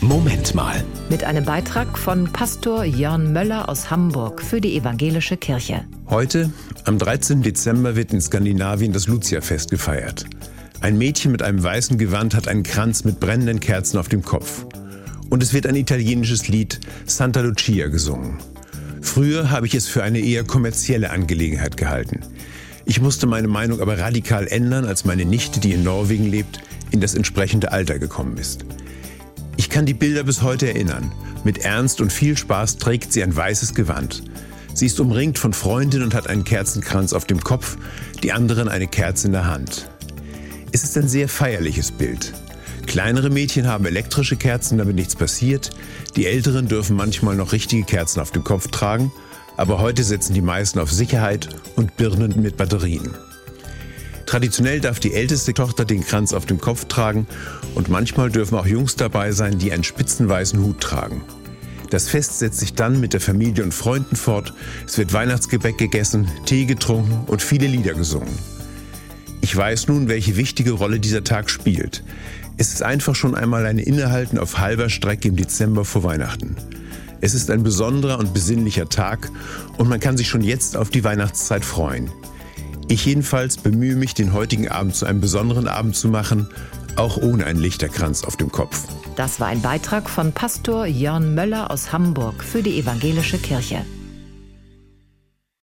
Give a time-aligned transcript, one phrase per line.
[0.00, 0.84] Moment mal.
[1.10, 5.84] Mit einem Beitrag von Pastor Jörn Möller aus Hamburg für die Evangelische Kirche.
[6.08, 6.52] Heute,
[6.84, 7.42] am 13.
[7.42, 10.24] Dezember, wird in Skandinavien das Lucia-Fest gefeiert.
[10.80, 14.66] Ein Mädchen mit einem weißen Gewand hat einen Kranz mit brennenden Kerzen auf dem Kopf.
[15.30, 18.38] Und es wird ein italienisches Lied Santa Lucia gesungen.
[19.02, 22.20] Früher habe ich es für eine eher kommerzielle Angelegenheit gehalten.
[22.84, 26.60] Ich musste meine Meinung aber radikal ändern, als meine Nichte, die in Norwegen lebt,
[26.92, 28.64] in das entsprechende Alter gekommen ist.
[29.58, 31.10] Ich kann die Bilder bis heute erinnern.
[31.42, 34.22] Mit Ernst und viel Spaß trägt sie ein weißes Gewand.
[34.72, 37.76] Sie ist umringt von Freundinnen und hat einen Kerzenkranz auf dem Kopf,
[38.22, 39.90] die anderen eine Kerze in der Hand.
[40.70, 42.34] Es ist ein sehr feierliches Bild.
[42.86, 45.70] Kleinere Mädchen haben elektrische Kerzen, damit nichts passiert.
[46.14, 49.10] Die Älteren dürfen manchmal noch richtige Kerzen auf dem Kopf tragen,
[49.56, 53.10] aber heute setzen die meisten auf Sicherheit und Birnen mit Batterien.
[54.28, 57.26] Traditionell darf die älteste Tochter den Kranz auf dem Kopf tragen
[57.74, 61.22] und manchmal dürfen auch Jungs dabei sein, die einen spitzen weißen Hut tragen.
[61.88, 64.52] Das Fest setzt sich dann mit der Familie und Freunden fort.
[64.86, 68.28] Es wird Weihnachtsgebäck gegessen, Tee getrunken und viele Lieder gesungen.
[69.40, 72.04] Ich weiß nun, welche wichtige Rolle dieser Tag spielt.
[72.58, 76.54] Es ist einfach schon einmal ein Innehalten auf halber Strecke im Dezember vor Weihnachten.
[77.22, 79.30] Es ist ein besonderer und besinnlicher Tag
[79.78, 82.10] und man kann sich schon jetzt auf die Weihnachtszeit freuen.
[82.90, 86.48] Ich jedenfalls bemühe mich, den heutigen Abend zu einem besonderen Abend zu machen,
[86.96, 88.84] auch ohne einen Lichterkranz auf dem Kopf.
[89.14, 93.84] Das war ein Beitrag von Pastor Jörn Möller aus Hamburg für die Evangelische Kirche.